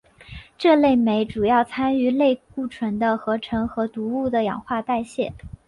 [0.57, 5.31] 这类酶主要参与类固醇的合成和毒物的氧化代谢。